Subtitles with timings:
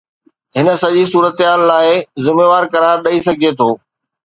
[0.55, 1.91] هن سڄي صورتحال لاء
[2.25, 3.69] ذميوار قرار ڏئي سگهجي ٿو.